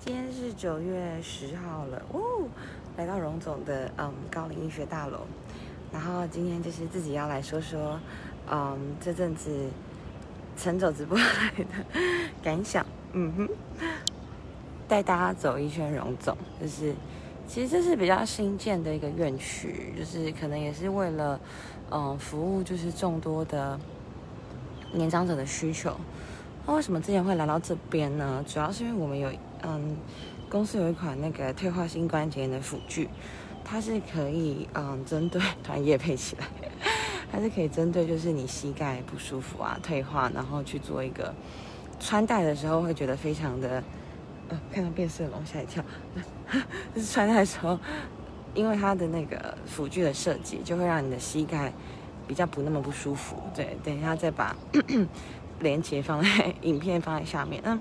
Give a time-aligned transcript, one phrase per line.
[0.00, 2.20] 今天是九月十号了，哦，
[2.96, 5.26] 来到荣总的嗯高龄医学大楼，
[5.92, 7.98] 然后今天就是自己要来说说，
[8.48, 9.68] 嗯这阵子
[10.56, 11.24] 晨走直播来
[11.56, 11.64] 的
[12.42, 13.48] 感想，嗯哼，
[14.86, 16.94] 带大家走一圈荣总，就是
[17.48, 21.38] 其实这是比较新建的一个院区，就是可能也是为了
[21.90, 23.78] 嗯服务就是众多的
[24.92, 25.94] 年长者的需求。
[26.66, 28.44] 那为什么之前会来到这边呢？
[28.46, 29.30] 主要是因为我们有，
[29.62, 29.96] 嗯，
[30.48, 33.08] 公司有一款那个退化性关节炎的辅具，
[33.64, 36.46] 它是可以，嗯，针对团业配起来，
[37.30, 41.34] 它是可以针对就是你膝盖不舒服啊、退化，然后去做一个
[42.00, 43.82] 穿戴的时候会觉得非常的，
[44.48, 45.84] 呃，看到变色龙吓一跳，
[46.94, 47.78] 就 是穿戴的时候，
[48.54, 51.72] 因为它的那个辅具的设计，就会让你的膝盖
[52.26, 53.42] 比较不那么不舒服。
[53.54, 54.56] 对，等一下再把。
[55.60, 57.60] 连接放在影片放在下面。
[57.64, 57.76] 那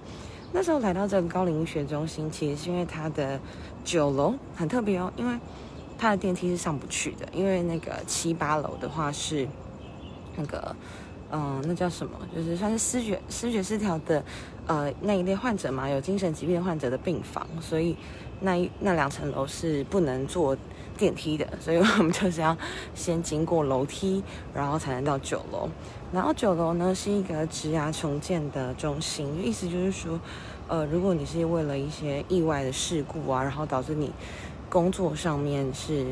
[0.54, 3.40] 那时候来到这个高龄医学中心，其实是因为它的
[3.84, 5.38] 九楼很特别哦，因为
[5.98, 9.48] 它的电梯是上不去的，因为那个七八楼的话是
[10.36, 10.76] 那个
[11.32, 12.18] 嗯，那叫什么？
[12.36, 14.24] 就是算是失觉失觉失调的
[14.66, 17.96] 呃那一类患者嘛，有精神疾病患者的病房，所以
[18.40, 20.58] 那一那两层楼是不能坐
[20.98, 22.58] 电梯的，所以我们就是要
[22.96, 24.24] 先经过楼梯，
[24.56, 25.70] 然后才能到九楼。
[26.14, 30.18] 然后九楼呢是一个植牙重建的中心，意思就是说，
[30.70, 34.10] 呃，如果你是为了一些意外的事故啊，然后导致你
[34.70, 36.06] 工作上面是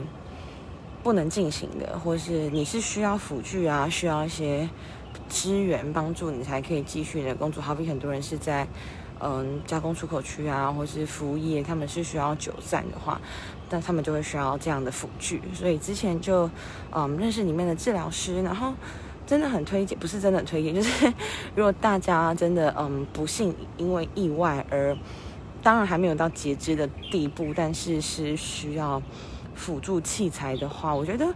[1.01, 4.69] 不能进行的，或是你是需要辅具啊，需要一些
[5.29, 7.63] 支援帮助，你才可以继续的工作。
[7.63, 8.67] 好比很多人是在
[9.21, 13.21] 嗯加工出口区啊，或是服务业，他们是需要久站的话，
[13.69, 15.41] 那他们就会需要这样的辅具。
[15.53, 16.49] 所以之前就
[16.91, 18.73] 嗯认识里面的治疗师，然后。
[19.25, 21.11] 真的很推荐，不是真的很推荐， 就是
[21.55, 24.95] 如果大家真的嗯不幸因为意外而，
[25.63, 29.01] 当然还没有到截肢的地步，但是是需要
[29.55, 31.27] 辅助器材的话，我觉得，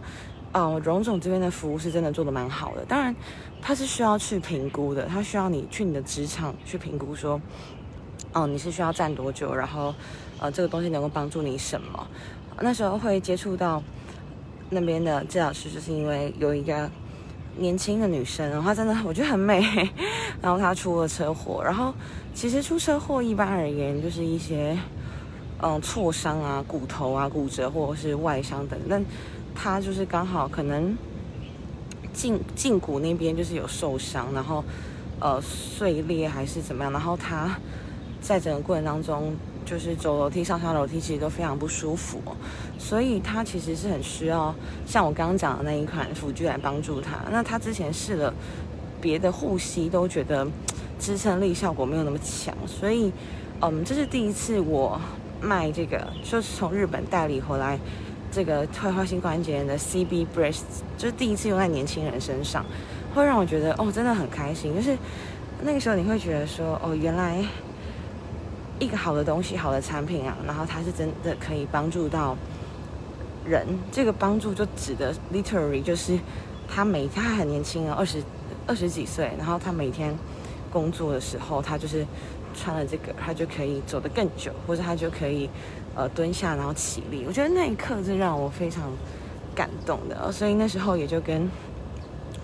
[0.52, 2.84] 呃，荣总这边的服务是真的做的蛮好的。
[2.84, 3.14] 当然，
[3.60, 7.40] 他是需要去评估的，他需要你去你的职场去评估说，
[8.32, 9.92] 哦，你是需要站多久，然后
[10.38, 12.06] 呃这个东西能够帮助你什么。
[12.60, 13.82] 那时候会接触到
[14.68, 16.88] 那边的治疗师，就是因为有一个。
[17.60, 19.62] 年轻的女生，她真的我觉得很美。
[20.42, 21.94] 然后她出了车祸，然后
[22.34, 24.76] 其实出车祸一般而言就是一些
[25.62, 28.78] 嗯挫伤啊、骨头啊、骨折或者是外伤等。
[28.88, 29.04] 但
[29.54, 30.96] 她就是刚好可能
[32.14, 34.64] 胫胫骨那边就是有受伤，然后
[35.20, 37.56] 呃碎裂还是怎么样，然后她
[38.20, 39.36] 在整个过程当中。
[39.70, 42.20] 就是走楼梯、上下楼梯，其实都非常不舒服，
[42.76, 44.52] 所以他其实是很需要
[44.84, 47.20] 像我刚刚讲的那一款辅具来帮助他。
[47.30, 48.34] 那他之前试了
[49.00, 50.44] 别的护膝，都觉得
[50.98, 53.12] 支撑力效果没有那么强，所以
[53.60, 55.00] 嗯，这是第一次我
[55.40, 57.78] 卖这个，就是从日本代理回来
[58.32, 60.62] 这个退化性关节炎的 CB Brace，
[60.98, 62.66] 就是第一次用在年轻人身上，
[63.14, 64.74] 会让我觉得哦，真的很开心。
[64.74, 64.98] 就是
[65.62, 67.44] 那个时候你会觉得说哦，原来。
[68.80, 72.34] 一个好的东西，好的产品啊，然后它是真的可以帮助到
[73.46, 73.66] 人。
[73.92, 76.18] 这个帮助就指的 literally 就是
[76.66, 78.22] 他每他很年轻啊，二十
[78.66, 80.16] 二十几岁，然后他每天
[80.72, 82.06] 工作的时候，他就是
[82.54, 85.50] 穿了这个，他就可以走得更久，或者他就可以
[85.94, 87.24] 呃蹲下然后起立。
[87.26, 88.90] 我觉得那一刻是让我非常
[89.54, 91.46] 感动的，所以那时候也就跟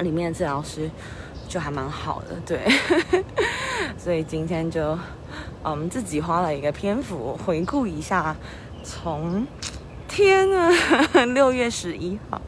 [0.01, 0.91] 里面的治疗师
[1.49, 2.61] 就还蛮好的，对。
[3.97, 4.99] 所以今天就。
[5.69, 8.37] 嗯，自己花了一个篇幅回顾一下，
[8.85, 9.45] 从
[10.07, 10.71] 天啊，
[11.35, 12.41] 六月十一号，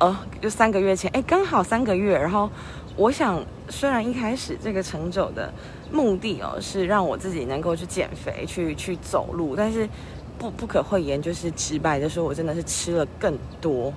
[0.00, 2.18] 哦，就三个月前，哎，刚好三个月。
[2.18, 2.50] 然后
[2.96, 5.48] 我想，虽然一开始这个成走的
[5.92, 9.88] 目的哦，是让我自己能够去减肥，去去走路，但是
[10.36, 13.94] 不不可讳言，就是直白的说，我真的是吃了更多，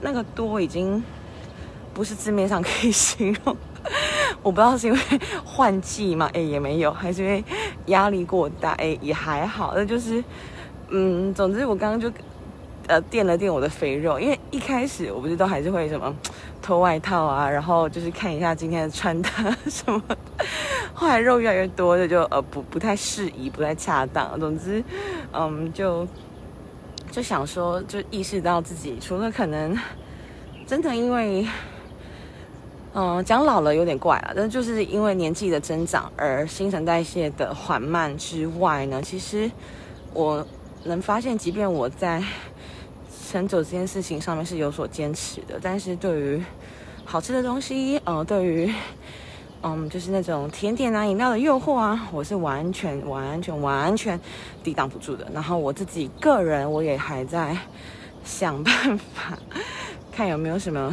[0.00, 1.00] 那个多已经
[1.94, 3.56] 不是字面上可以形容。
[4.42, 4.98] 我不知道是因为
[5.44, 7.44] 换季嘛，哎也没有，还是因为
[7.86, 9.72] 压力过大，哎也还好。
[9.74, 10.22] 那就是，
[10.88, 12.10] 嗯，总之我刚刚就，
[12.86, 16.14] 呃垫了垫我的肥肉，因为一开始我不是都还是会什么
[16.62, 19.30] 脱外套啊，然后就是看一下今天的穿搭
[19.68, 20.02] 什么。
[20.94, 24.38] 后来肉越来越多，就就呃不不太适宜，不太恰当。
[24.38, 24.82] 总之，
[25.32, 26.06] 嗯，就
[27.10, 29.76] 就想说，就意识到自己除了可能
[30.66, 31.46] 真的因为。
[32.98, 39.50] 嗯，讲老了有点怪了，但就是因为年纪的增长而新陈代谢的缓慢之外呢，其实
[40.14, 40.42] 我
[40.84, 42.24] 能发现，即便我在
[43.28, 46.42] 晨走这件事情上面是有所坚持的，但是对于
[47.04, 48.72] 好吃的东西，呃，对于
[49.62, 54.18] 嗯，就是那种甜点啊、饮料的诱惑啊，我是完全、完全、完全
[54.64, 55.26] 抵挡不住的。
[55.34, 57.54] 然后我自己个人，我也还在
[58.24, 59.38] 想办法，
[60.10, 60.90] 看有没有什么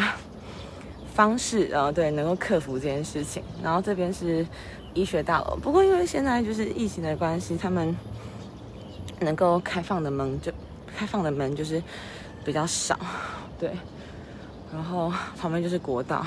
[1.13, 3.43] 方式，然后对能够克服这件事情。
[3.61, 4.45] 然后这边是
[4.93, 7.95] 医学大楼，不过因为现在就是疫情的关系，他们
[9.19, 10.51] 能够开放的门就
[10.95, 11.81] 开放的门就是
[12.43, 12.97] 比较少，
[13.59, 13.71] 对。
[14.73, 16.25] 然后旁边就是国道。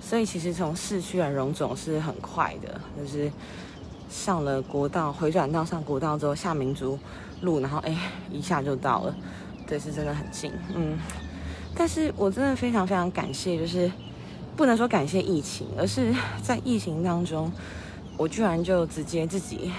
[0.00, 3.30] 所以其实从市区来荣总是很快的，就是
[4.08, 6.98] 上了国道回转道上国道之后下民族
[7.42, 7.96] 路，然后哎
[8.32, 9.14] 一下就到了，
[9.68, 10.98] 对，是真的很近，嗯。
[11.74, 13.90] 但是我真的非常非常感谢，就是
[14.56, 17.50] 不能说感谢疫情，而是在疫情当中，
[18.16, 19.72] 我居然就直接自己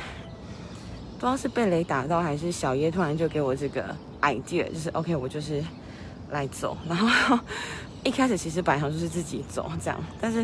[1.18, 5.64] 不知道是被雷打到，还是小叶突然就给我这个 idea，就是 OK，我就是
[6.30, 7.40] 来走，然后。
[8.04, 10.44] 一开始其实本来想就是自己走这样，但是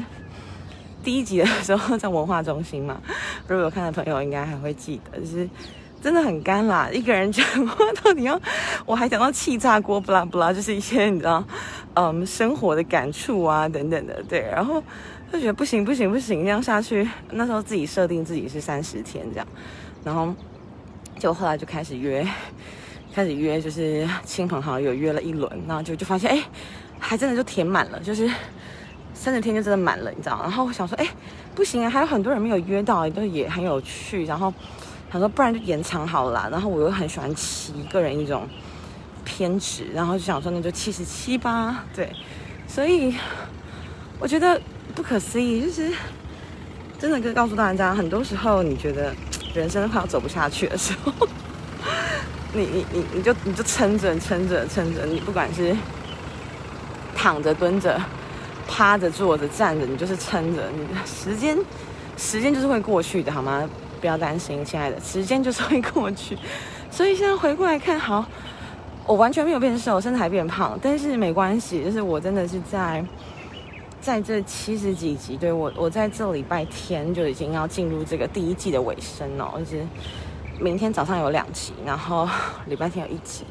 [1.04, 3.02] 第一集的时候在文化中心嘛，
[3.48, 5.50] 如果有看的朋友应该还会记得，就是
[6.02, 8.40] 真的很干啦，一个人讲话到底要，
[8.86, 11.44] 我还讲到气炸锅不啦不啦，就是一些你知道，
[11.96, 14.82] 嗯，生活的感触啊等等的，对，然后
[15.32, 19.48] 就觉得不行不行不行，这样下去，那时候自己设定自己是三十天这样，
[20.04, 20.34] 然后
[21.20, 22.28] 就后来就开始约，
[23.14, 26.44] 开始约就是亲朋好友约了一轮，然后就就发现哎。
[27.00, 28.28] 还真的就填满了，就是
[29.14, 31.08] 三十天就真的满了，你知道然后我想说，哎，
[31.54, 34.26] 不行啊，还有很多人没有约到，都也很有趣。
[34.26, 34.52] 然后
[35.12, 36.48] 想说，不然就延长好了。
[36.52, 38.48] 然后我又很喜欢骑个人一种
[39.24, 41.84] 偏执，然后就想说，那就七十七吧。
[41.96, 42.12] 对，
[42.68, 43.16] 所以
[44.20, 44.60] 我觉得
[44.96, 45.94] 不可思议，就是
[47.00, 49.14] 真的，跟告诉大家，很多时候你觉得
[49.54, 51.12] 人生快要走不下去的时候，
[52.54, 55.76] 你你你你就你就撑着撑着撑着，你不管是。
[57.20, 58.00] 躺着、蹲着、
[58.68, 60.62] 趴着、坐着、站着，你就是撑着。
[60.70, 61.58] 你时间，
[62.16, 63.68] 时间就是会过去的，好吗？
[63.98, 66.38] 不要担心，亲爱的，时间就是会过去。
[66.90, 68.26] 所以现在回过来看，好，
[69.06, 73.04] 我完全没有变瘦，身材变胖，但是没关系，就是我真的是在
[74.00, 79.86] 在这七十几集，对我，我在这礼拜天就已经要进入这个第一季的尾声哦，就是
[80.60, 82.28] 明天早上有两集，然后
[82.68, 83.44] 礼拜天有一集，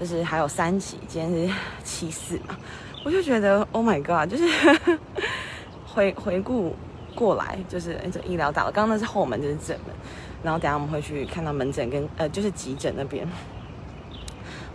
[0.00, 1.54] 就是还有三集，今天是
[1.84, 2.56] 七四嘛。
[3.04, 4.48] 我就觉得，Oh my God，就是
[5.86, 6.74] 回回顾
[7.14, 9.94] 过来，就是这医疗大楼，刚刚那是后门，就是正门，
[10.42, 13.26] 然后等下我们会去看到门诊跟呃，就是急诊那边。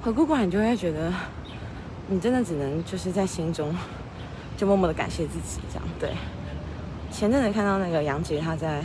[0.01, 1.11] 回顾过来，你就会觉得，
[2.07, 3.75] 你真的只能就是在心中
[4.57, 6.11] 就默默的感谢自己，这样对。
[7.11, 8.83] 前阵子看到那个杨杰他在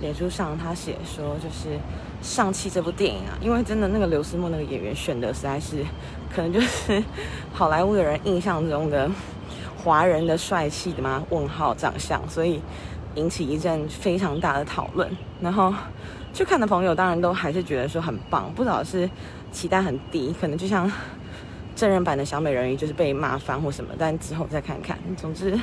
[0.00, 1.78] 脸书上，他写说就是。
[2.22, 5.82] 上汽这部电影啊，因为真的那个刘思慕那个演员选的实在是，
[6.30, 7.02] 可能就是
[7.50, 9.10] 好莱坞的人印象中的
[9.82, 11.22] 华人的帅气的吗？
[11.30, 12.60] 问号长相，所以
[13.14, 15.10] 引起一阵非常大的讨论。
[15.40, 15.72] 然后
[16.32, 19.08] 去看的朋友当然都还是觉得说很棒，不知道是
[19.50, 20.90] 期待很低，可能就像
[21.74, 24.98] 真人版的小美人鱼就是被骂翻或什么，但之后再看看。
[25.16, 25.58] 总之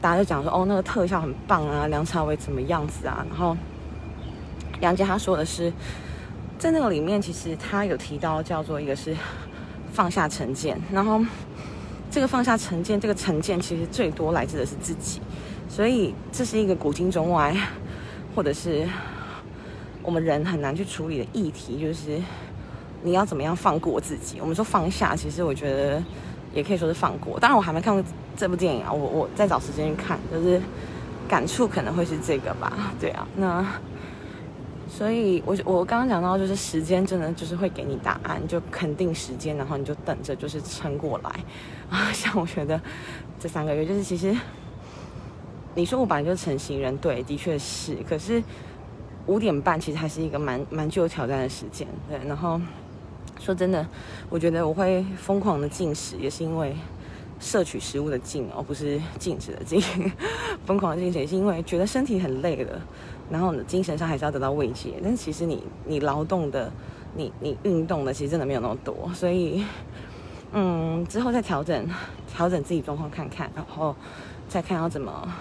[0.00, 3.56] 大家就讲说哦，那个特效很棒啊，梁朝伟怎么样子啊，然后。
[4.80, 5.70] 杨杰他说的是，
[6.58, 9.14] 在那个里面，其实他有提到叫做一个是
[9.92, 11.20] 放下成见，然后
[12.10, 15.20] 这个放下成见，这个成见其实最多来自的是自己，
[15.68, 17.56] 所以这是一个古今中外，
[18.34, 18.84] 或者是
[20.02, 22.20] 我们人很难去处理的议题，就是
[23.04, 24.38] 你要怎么样放过自己。
[24.40, 26.02] 我们说放下，其实我觉得
[26.52, 27.38] 也可以说是放过。
[27.38, 28.02] 当然我还没看过
[28.36, 30.60] 这部电影啊，我我再找时间去看，就是
[31.28, 32.92] 感触可能会是这个吧。
[33.00, 33.64] 对啊，那。
[34.92, 41.30] 所以，我我刚刚讲到，就是时间真的就是会给你答案，就肯定时间，然后你就等着，就是撑过来
[41.88, 42.10] 啊。
[42.12, 42.78] 像我觉得
[43.38, 44.36] 这三个月，就是其实
[45.76, 47.96] 你说我本来就成型人，对，的确是。
[48.06, 48.42] 可是
[49.26, 52.18] 五点半其实还是一个蛮蛮具有挑战的时间，对。
[52.26, 52.60] 然后
[53.38, 53.86] 说真的，
[54.28, 56.74] 我觉得我会疯狂的进食，也是因为
[57.38, 59.80] 摄取食物的进哦，不是禁止的进，
[60.66, 62.80] 疯狂进食是因为觉得身体很累了。
[63.30, 66.70] 然后呢，精神上还是要得到慰藉，但其实你你劳动的，
[67.14, 69.64] 你你运动的，其实真的没有那么多，所以，
[70.52, 71.88] 嗯，之后再调整
[72.26, 73.94] 调整自己状况看看，然后
[74.48, 75.32] 再看要怎么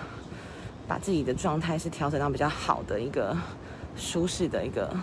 [0.87, 3.35] 把自己的状态是调整到比较好的一个
[3.95, 4.95] 舒适的一个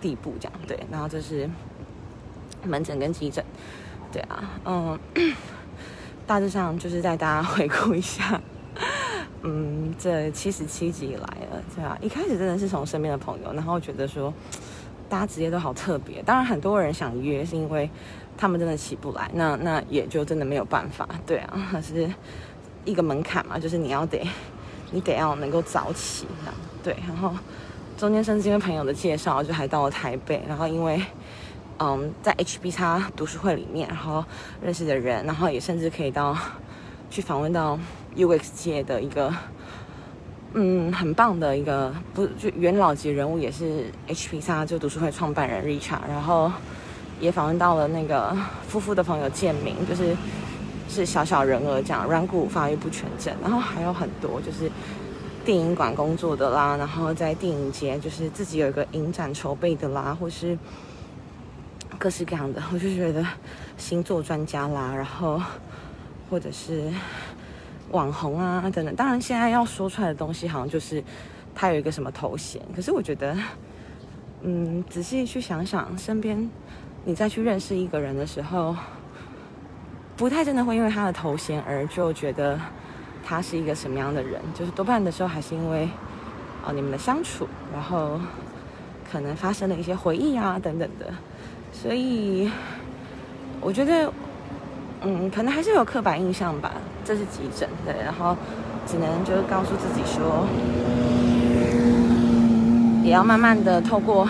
[0.00, 0.78] 地步，这样对。
[0.90, 1.48] 然后就是
[2.64, 3.44] 门诊跟急诊，
[4.10, 4.98] 对啊，嗯，
[6.26, 8.40] 大致上就是带大家回顾一下。
[9.46, 11.20] 嗯，这七十七集来
[11.50, 14.32] 了，对啊，一开始真的是从身边的朋友，然后觉得说，
[15.06, 16.22] 大家职业都好特别。
[16.22, 17.88] 当然，很多人想约，是因为
[18.38, 22.10] 他们真的起不来，那那也就真的没有办法，对啊， 是
[22.86, 24.26] 一个门槛嘛， 就是你要得，
[24.90, 26.96] 你得要能够早起，这样对。
[27.06, 27.30] 然后
[27.98, 30.42] 中间甚至因为朋友的介绍，就还到了台北。
[30.48, 30.98] 然后因为
[31.78, 34.24] 嗯，在 HBX 读书会里面，然后
[34.62, 36.34] 认识的人，然后也甚至可以到
[37.14, 37.78] 去访问到
[38.16, 39.32] UX 界的一个
[40.54, 46.00] 嗯很棒的一个不就元老级人物，也是 HBX 就读书会创办人 Richard。
[46.08, 46.50] 然后
[47.20, 50.16] 也访问到了那个夫妇的朋友建明，就是
[50.88, 54.68] 是小小人儿这样软骨发育不全症，然后还有很多就是
[55.44, 60.58] 电影馆工作的啦，然后在电影节就是自己有一个影展筹备的啦，或是。
[61.96, 63.24] 各式各样的，我就觉得
[63.78, 65.40] 星座专家啦，然后
[66.30, 66.90] 或者是
[67.90, 68.94] 网红啊等等。
[68.96, 71.02] 当然，现在要说出来的东西，好像就是
[71.54, 72.60] 他有一个什么头衔。
[72.74, 73.36] 可是我觉得，
[74.42, 76.50] 嗯，仔细去想想，身边
[77.04, 78.76] 你再去认识一个人的时候，
[80.16, 82.58] 不太真的会因为他的头衔而就觉得
[83.24, 84.40] 他是一个什么样的人。
[84.54, 85.88] 就是多半的时候，还是因为
[86.66, 88.20] 哦你们的相处，然后
[89.10, 91.12] 可能发生了一些回忆啊等等的。
[91.72, 92.50] 所以，
[93.60, 94.12] 我觉得，
[95.04, 96.72] 嗯，可能还是有刻板印象吧。
[97.04, 98.36] 这是急诊，对，然后
[98.86, 100.46] 只能就是告诉自己说，
[103.04, 104.26] 也要慢慢的透过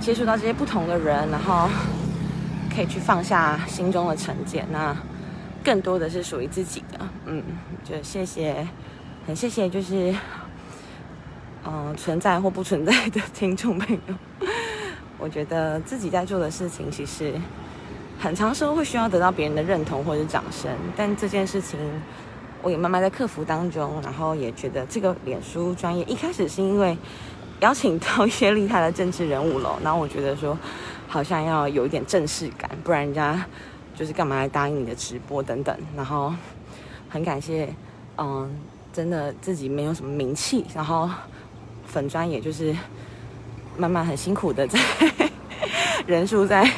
[0.00, 1.68] 接触到这些不同的人，然后
[2.74, 4.94] 可以去放下心中的成见，那
[5.64, 6.98] 更多的是属于自己的。
[7.24, 7.42] 嗯，
[7.82, 8.66] 就谢谢，
[9.26, 10.14] 很谢谢，就是，
[11.66, 14.14] 嗯，存在或不存在的听众朋友。
[15.18, 17.34] 我觉得自己在做的事情，其实
[18.18, 21.78] 很长时候会需要得到别人的认同或者掌声，但这件事情
[22.62, 26.96] 我也慢慢在克服当中，然后也觉得这个脸书专业一开始是因为
[27.60, 30.58] 邀请到一些厉害的政治人物了，然后我觉得说
[31.06, 33.44] 好像要有一点正式感，不然人家
[33.94, 36.34] 就是干嘛来答应你的直播等等，然后
[37.08, 37.72] 很感谢，
[38.16, 38.50] 嗯，
[38.92, 41.08] 真的自己没有什么名气，然后
[41.86, 42.74] 粉专也就是。
[43.76, 44.76] 慢慢很辛苦的在
[46.04, 46.68] 人数在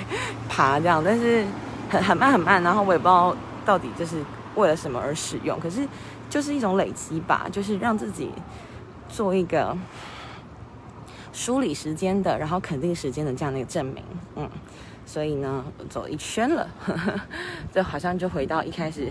[0.61, 1.45] 爬这样，但是
[1.88, 4.23] 很很慢很慢，然后我也不知道到底就是
[4.57, 5.88] 为了什么而使用，可是
[6.29, 8.31] 就是一种累积吧，就是让自己
[9.09, 9.75] 做一个
[11.33, 14.05] 梳理时间的，然后肯定时间的这样的一个证明，
[14.37, 14.49] 嗯，
[15.07, 16.69] 所以呢走一圈了，
[17.73, 19.11] 就好像就回到一开始。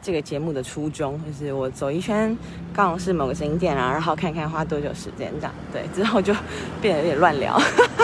[0.00, 2.36] 这个节目的初衷就是我走一圈，
[2.72, 5.52] 刚好是某个景点啊，然后看看花多久时间这样。
[5.72, 6.32] 对，之后就
[6.80, 7.60] 变得有点乱聊。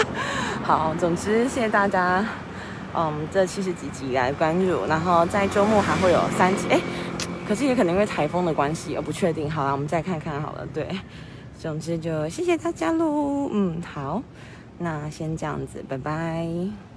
[0.65, 2.27] 好，总之谢谢大家，
[2.97, 6.81] 嗯，这七十几集来关注，然后在周末还会有三集，哎，
[7.47, 9.51] 可是也可能因为台风的关系，我不确定。
[9.51, 10.67] 好了，我们再看看好了。
[10.73, 10.89] 对，
[11.59, 13.49] 总之就谢谢大家喽。
[13.53, 14.23] 嗯，好，
[14.79, 16.94] 那先这样子，拜拜。